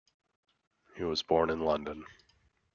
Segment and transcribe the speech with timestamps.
[0.97, 2.07] He was born in London.